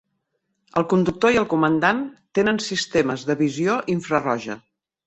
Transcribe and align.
El 0.81 0.87
conductor 0.93 1.35
i 1.35 1.37
el 1.43 1.47
comandant 1.53 2.01
tenen 2.41 2.61
sistemes 2.71 3.31
de 3.31 3.39
visió 3.45 3.79
infraroja. 3.99 4.63